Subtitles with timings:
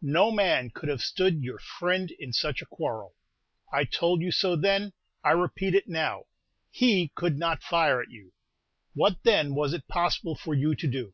[0.00, 3.14] No man could have stood your friend in such a quarrel.
[3.70, 6.22] I told you so then, I repeat it now,
[6.70, 8.32] he could not fire at you;
[8.94, 11.12] what, then, was it possible for you to do?"